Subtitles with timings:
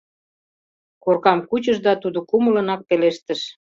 [1.03, 3.41] Коркам кучыш да тудо кумылынак пелештыш: